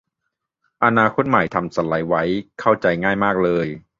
[0.83, 2.23] อนาคตใหม่ทำสไลด์ไว้
[2.59, 3.67] เข้าใจง่ายมากเลย